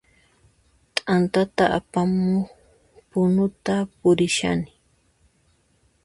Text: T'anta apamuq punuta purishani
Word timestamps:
T'anta 1.03 1.65
apamuq 1.77 2.47
punuta 3.09 3.75
purishani 3.99 4.71